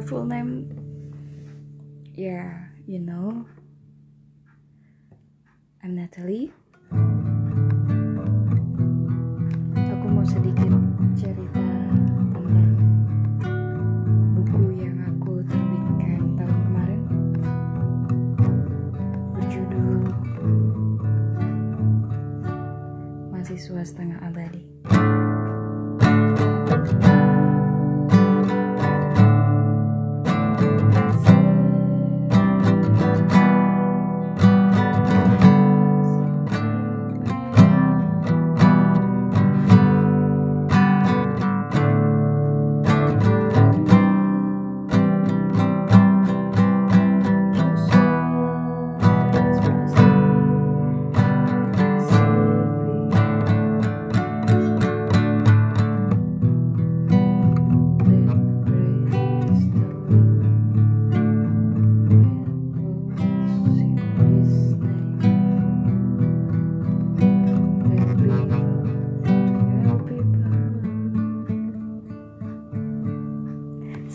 full 0.00 0.24
name. 0.24 0.72
Yeah. 2.14 2.72
You 2.86 2.98
know 2.98 3.46
I'm 5.84 5.94
Natalie. 5.94 6.50
Aku 9.76 10.06
mau 10.10 10.26
sedikit 10.26 10.72
cerita 11.14 11.62
tentang 12.34 12.74
buku 14.34 14.82
yang 14.82 14.98
aku 15.06 15.46
terbitkan 15.46 16.34
tahun 16.40 16.58
kemarin. 16.66 17.02
Berjudul 19.36 20.10
mahasiswa 23.30 23.82
setengah 23.86 24.18
abadi 24.26 24.62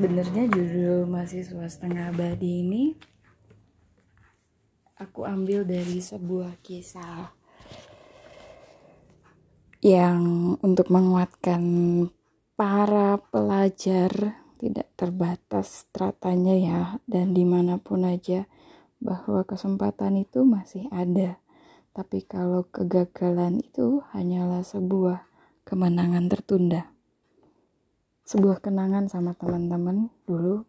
Sebenarnya 0.00 0.48
judul 0.48 1.04
mahasiswa 1.12 1.68
setengah 1.68 2.08
abadi 2.08 2.64
ini 2.64 2.96
aku 4.96 5.28
ambil 5.28 5.60
dari 5.68 6.00
sebuah 6.00 6.56
kisah 6.64 7.36
yang 9.84 10.56
untuk 10.64 10.88
menguatkan 10.88 11.60
para 12.56 13.20
pelajar 13.28 14.40
tidak 14.56 14.88
terbatas 14.96 15.84
stratanya 15.84 16.56
ya 16.56 16.80
dan 17.04 17.36
di 17.36 17.44
mana 17.44 17.76
pun 17.76 18.08
aja 18.08 18.48
bahwa 19.04 19.44
kesempatan 19.44 20.16
itu 20.16 20.48
masih 20.48 20.88
ada. 20.96 21.36
Tapi 21.92 22.24
kalau 22.24 22.64
kegagalan 22.72 23.60
itu 23.60 24.00
hanyalah 24.16 24.64
sebuah 24.64 25.28
kemenangan 25.68 26.32
tertunda 26.32 26.88
sebuah 28.30 28.62
kenangan 28.62 29.10
sama 29.10 29.34
teman-teman 29.34 30.06
dulu. 30.22 30.62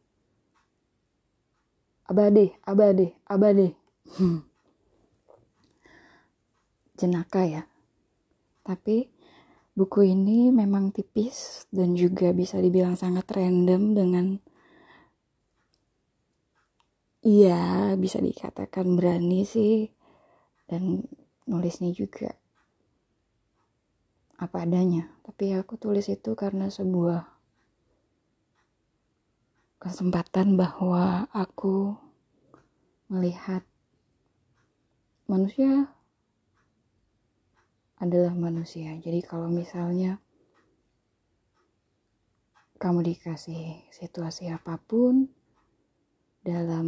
Abadi 2.09 2.49
abadi 2.65 3.13
abadi. 3.29 3.69
Hmm. 4.17 4.41
jenaka 7.01 7.41
ya. 7.49 7.63
Tapi 8.61 9.09
buku 9.73 10.05
ini 10.05 10.53
memang 10.53 10.93
tipis 10.93 11.65
dan 11.73 11.97
juga 11.97 12.29
bisa 12.29 12.61
dibilang 12.61 12.93
sangat 12.93 13.25
random 13.33 13.97
dengan 13.97 14.25
iya 17.25 17.93
bisa 17.97 18.21
dikatakan 18.21 18.93
berani 18.93 19.41
sih 19.45 19.89
dan 20.69 21.01
nulisnya 21.49 21.89
juga 21.89 22.37
apa 24.37 24.65
adanya. 24.65 25.09
Tapi 25.25 25.57
aku 25.57 25.81
tulis 25.81 26.05
itu 26.05 26.37
karena 26.37 26.69
sebuah 26.69 27.30
kesempatan 29.81 30.61
bahwa 30.61 31.25
aku 31.33 31.97
melihat 33.09 33.65
manusia 35.25 35.89
adalah 37.97 38.37
manusia. 38.37 38.93
Jadi 39.01 39.25
kalau 39.25 39.49
misalnya 39.49 40.21
kamu 42.77 43.09
dikasih 43.09 43.89
situasi 43.89 44.53
apa 44.53 44.77
pun 44.77 45.33
dalam 46.45 46.87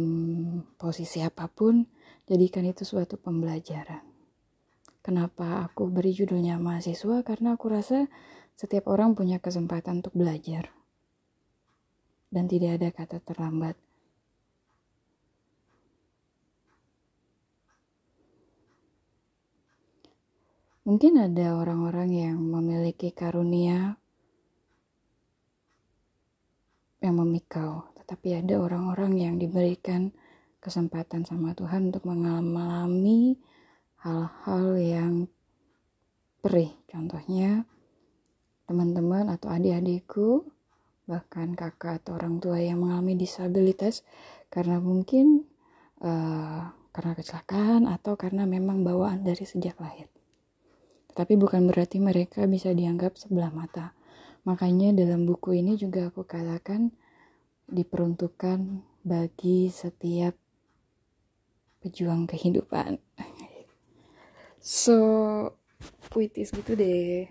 posisi 0.78 1.18
apa 1.18 1.50
pun, 1.50 1.86
jadikan 2.30 2.62
itu 2.62 2.86
suatu 2.86 3.18
pembelajaran. 3.18 4.06
Kenapa 5.02 5.66
aku 5.66 5.90
beri 5.90 6.14
judulnya 6.14 6.62
mahasiswa? 6.62 7.26
Karena 7.26 7.58
aku 7.58 7.74
rasa 7.74 8.06
setiap 8.54 8.86
orang 8.86 9.18
punya 9.18 9.42
kesempatan 9.42 9.98
untuk 10.02 10.14
belajar 10.14 10.83
dan 12.34 12.50
tidak 12.50 12.82
ada 12.82 12.88
kata 12.90 13.22
terlambat. 13.22 13.78
Mungkin 20.84 21.16
ada 21.16 21.56
orang-orang 21.56 22.10
yang 22.12 22.36
memiliki 22.42 23.08
karunia 23.08 23.96
yang 27.00 27.16
memikau, 27.16 27.88
tetapi 27.96 28.44
ada 28.44 28.60
orang-orang 28.60 29.16
yang 29.16 29.34
diberikan 29.40 30.12
kesempatan 30.60 31.24
sama 31.24 31.56
Tuhan 31.56 31.88
untuk 31.88 32.04
mengalami 32.04 33.40
hal-hal 34.04 34.76
yang 34.76 35.12
perih. 36.44 36.76
Contohnya, 36.84 37.64
teman-teman 38.68 39.32
atau 39.32 39.48
adik-adikku 39.52 40.44
bahkan 41.04 41.52
kakak 41.52 42.00
atau 42.04 42.16
orang 42.16 42.40
tua 42.40 42.60
yang 42.60 42.80
mengalami 42.80 43.16
disabilitas 43.16 44.04
karena 44.48 44.80
mungkin 44.80 45.44
uh, 46.00 46.72
karena 46.94 47.12
kecelakaan 47.18 47.90
atau 47.90 48.14
karena 48.14 48.46
memang 48.46 48.86
bawaan 48.86 49.26
dari 49.26 49.42
sejak 49.42 49.76
lahir. 49.82 50.06
Tapi 51.14 51.38
bukan 51.38 51.66
berarti 51.70 52.02
mereka 52.02 52.46
bisa 52.50 52.70
dianggap 52.74 53.18
sebelah 53.18 53.50
mata. 53.50 53.94
Makanya 54.44 54.94
dalam 54.94 55.26
buku 55.26 55.58
ini 55.58 55.78
juga 55.78 56.10
aku 56.10 56.26
katakan 56.26 56.90
diperuntukkan 57.70 58.82
bagi 59.06 59.70
setiap 59.72 60.36
pejuang 61.80 62.24
kehidupan. 62.24 62.96
So, 64.64 64.96
puitis 66.08 66.48
gitu 66.56 66.72
deh. 66.72 67.28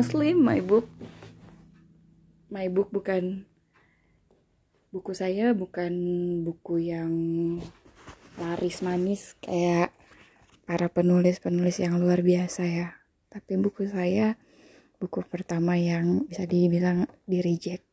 Honestly 0.00 0.32
my 0.32 0.64
book 0.64 0.88
my 2.48 2.72
book 2.72 2.88
bukan 2.88 3.44
buku 4.88 5.12
saya 5.12 5.52
bukan 5.52 5.92
buku 6.40 6.88
yang 6.88 7.12
laris 8.40 8.80
manis 8.80 9.36
kayak 9.44 9.92
para 10.64 10.88
penulis-penulis 10.88 11.84
yang 11.84 12.00
luar 12.00 12.24
biasa 12.24 12.64
ya. 12.64 12.96
Tapi 13.28 13.60
buku 13.60 13.92
saya 13.92 14.40
buku 14.96 15.20
pertama 15.28 15.76
yang 15.76 16.24
bisa 16.24 16.48
dibilang 16.48 17.04
di 17.28 17.44
reject 17.44 17.84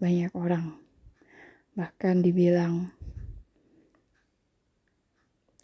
banyak 0.00 0.32
orang. 0.32 0.80
Bahkan 1.76 2.24
dibilang 2.24 2.88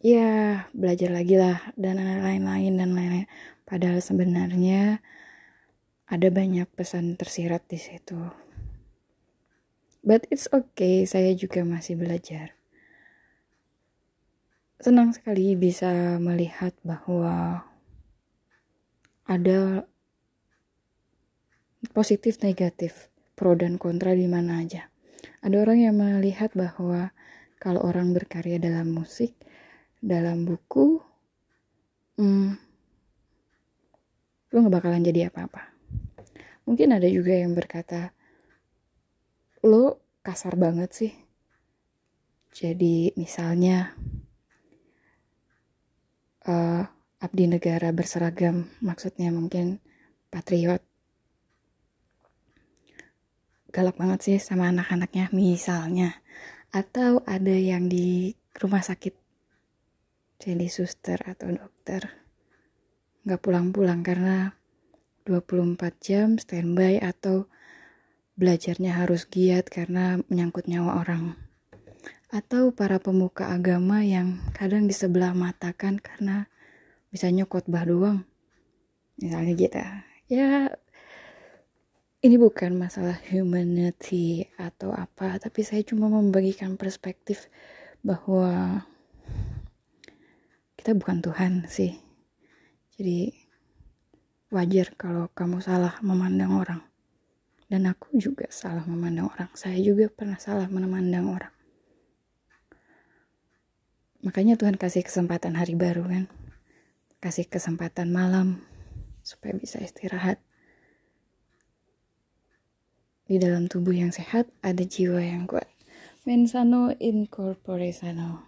ya 0.05 0.69
belajar 0.77 1.17
lagi 1.17 1.41
lah 1.41 1.65
dan 1.81 1.97
lain-lain 1.97 2.77
dan 2.77 2.93
lain-lain 2.93 3.56
padahal 3.67 3.99
sebenarnya 4.01 5.03
ada 6.07 6.29
banyak 6.31 6.71
pesan 6.73 7.19
tersirat 7.19 7.67
di 7.67 7.77
situ. 7.83 8.31
But 10.07 10.31
it's 10.31 10.47
okay 10.55 11.03
saya 11.03 11.35
juga 11.35 11.67
masih 11.67 11.99
belajar. 11.99 12.55
Senang 14.79 15.11
sekali 15.11 15.59
bisa 15.59 16.23
melihat 16.23 16.79
bahwa 16.87 17.67
ada 19.27 19.91
positif 21.91 22.39
negatif 22.47 23.11
pro 23.35 23.59
dan 23.59 23.83
kontra 23.83 24.15
di 24.15 24.31
mana 24.31 24.63
aja. 24.63 24.87
Ada 25.43 25.67
orang 25.67 25.79
yang 25.83 25.97
melihat 25.99 26.55
bahwa 26.55 27.11
kalau 27.59 27.83
orang 27.83 28.15
berkarya 28.15 28.63
dalam 28.63 28.95
musik 28.95 29.35
dalam 29.99 30.47
buku 30.47 31.03
hmm, 32.21 32.66
lu 34.57 34.65
gak 34.65 34.81
bakalan 34.81 35.05
jadi 35.05 35.29
apa-apa. 35.29 35.69
Mungkin 36.65 36.97
ada 36.97 37.05
juga 37.13 37.37
yang 37.37 37.53
berkata 37.53 38.17
lo 39.61 40.01
kasar 40.25 40.57
banget 40.57 40.91
sih. 40.97 41.13
Jadi 42.57 43.13
misalnya 43.21 43.93
uh, 46.49 46.89
abdi 47.21 47.45
negara 47.53 47.93
berseragam 47.93 48.65
maksudnya 48.81 49.29
mungkin 49.29 49.77
patriot. 50.33 50.81
Galak 53.77 54.01
banget 54.01 54.21
sih 54.25 54.37
sama 54.41 54.73
anak-anaknya 54.73 55.29
misalnya. 55.37 56.17
Atau 56.73 57.21
ada 57.29 57.53
yang 57.53 57.93
di 57.93 58.33
rumah 58.57 58.81
sakit 58.81 59.13
jadi 60.41 60.65
suster 60.73 61.21
atau 61.29 61.53
dokter 61.53 62.26
nggak 63.27 63.43
pulang-pulang 63.43 64.07
karena 64.07 64.55
24 65.27 65.83
jam 65.99 66.39
standby 66.39 67.03
atau 67.03 67.51
belajarnya 68.39 69.03
harus 69.03 69.27
giat 69.27 69.67
karena 69.67 70.23
menyangkut 70.31 70.71
nyawa 70.71 71.03
orang. 71.03 71.35
Atau 72.31 72.71
para 72.71 73.03
pemuka 73.03 73.51
agama 73.51 74.07
yang 74.07 74.39
kadang 74.55 74.87
di 74.87 74.95
sebelah 74.95 75.35
matakan 75.35 75.99
karena 75.99 76.47
bisa 77.11 77.27
nyokotbah 77.27 77.83
doang. 77.83 78.23
Misalnya 79.19 79.53
gitu. 79.59 79.83
Ya, 80.31 80.71
ini 82.23 82.39
bukan 82.39 82.79
masalah 82.79 83.19
humanity 83.27 84.47
atau 84.55 84.95
apa, 84.95 85.43
tapi 85.43 85.67
saya 85.67 85.83
cuma 85.83 86.07
membagikan 86.07 86.79
perspektif 86.79 87.51
bahwa 88.07 88.87
kita 90.79 90.95
bukan 90.95 91.19
Tuhan 91.19 91.53
sih. 91.67 92.06
Jadi 92.97 93.29
wajar 94.49 94.97
kalau 94.97 95.29
kamu 95.37 95.61
salah 95.61 96.01
memandang 96.01 96.57
orang. 96.57 96.81
Dan 97.69 97.85
aku 97.85 98.17
juga 98.17 98.49
salah 98.49 98.89
memandang 98.89 99.29
orang. 99.29 99.51
Saya 99.53 99.77
juga 99.85 100.09
pernah 100.09 100.41
salah 100.41 100.65
memandang 100.71 101.29
orang. 101.29 101.53
Makanya 104.25 104.57
Tuhan 104.57 104.81
kasih 104.81 105.05
kesempatan 105.05 105.61
hari 105.61 105.77
baru 105.77 106.09
kan? 106.09 106.25
Kasih 107.21 107.45
kesempatan 107.47 108.09
malam 108.09 108.65
supaya 109.21 109.53
bisa 109.53 109.77
istirahat. 109.83 110.41
Di 113.27 113.43
dalam 113.43 113.67
tubuh 113.67 113.93
yang 113.93 114.15
sehat 114.15 114.47
ada 114.63 114.87
jiwa 114.87 115.19
yang 115.19 115.51
kuat. 115.51 115.67
Mensano 116.23 116.95
incorpore 117.03 117.91
sano. 117.91 118.47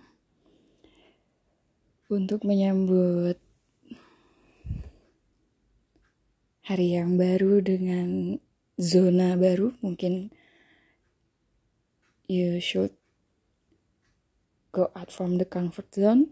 Untuk 2.06 2.46
menyambut 2.46 3.47
hari 6.68 7.00
yang 7.00 7.16
baru 7.16 7.64
dengan 7.64 8.36
zona 8.76 9.40
baru 9.40 9.72
mungkin 9.80 10.28
you 12.28 12.60
should 12.60 12.92
go 14.68 14.92
out 14.92 15.08
from 15.08 15.40
the 15.40 15.48
comfort 15.48 15.88
zone 15.96 16.28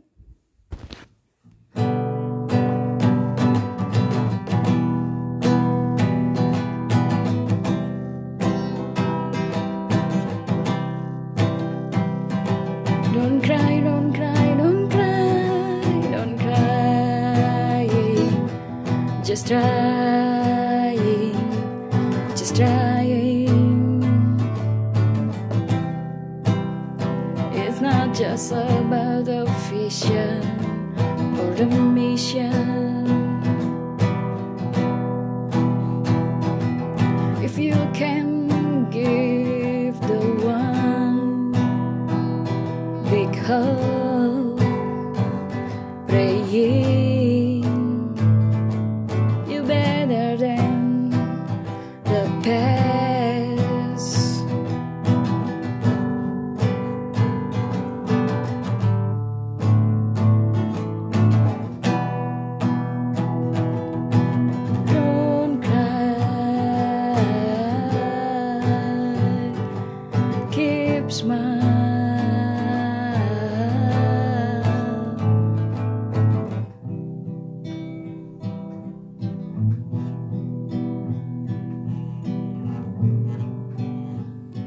Don't 13.16 13.40
cry, 13.40 13.80
don't 13.80 14.12
cry, 14.12 14.46
don't 14.60 14.84
cry, 14.92 15.80
don't 16.12 16.36
cry. 16.36 17.88
Just 19.24 19.48
try. 19.48 20.05
came 37.94 38.45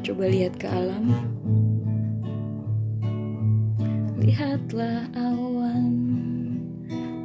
Coba 0.10 0.26
lihat 0.26 0.58
ke 0.58 0.66
alam. 0.66 1.06
Lihatlah 4.18 5.06
awan, 5.14 5.86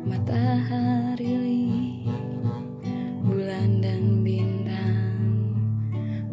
matahari, 0.04 1.64
bulan 3.24 3.80
dan 3.80 4.20
bintang 4.20 5.16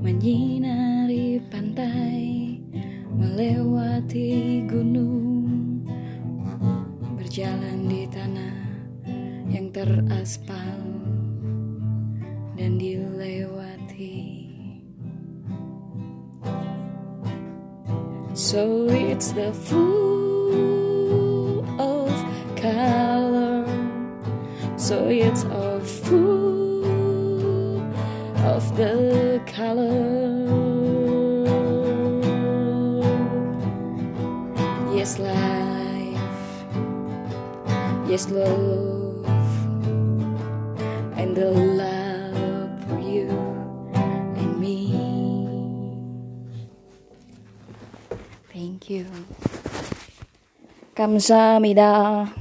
menyinari 0.03 1.39
pantai, 1.47 2.59
melewati 3.15 4.67
gunung, 4.67 5.87
berjalan 7.15 7.87
di 7.87 8.03
tanah 8.11 8.59
yang 9.47 9.71
teraspal 9.71 10.83
dan 12.59 12.75
dilewati. 12.75 14.40
So 18.41 18.87
it's 18.89 19.33
the 19.33 19.53
full 19.53 21.59
of 21.79 22.09
color. 22.55 23.63
So 24.77 25.09
it's 25.09 25.43
a 25.43 25.79
full 25.79 27.79
of 28.41 28.75
the 28.75 29.39
color. 29.45 30.09
Yes, 34.91 35.19
life. 35.19 36.17
Yes, 38.09 38.27
love. 38.31 39.23
And 41.15 41.15
and 41.15 41.37
the 41.37 41.70
감사합니다. 51.01 52.31